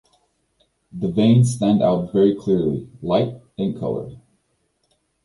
[0.91, 4.15] The veins stand out very clearly, light in color.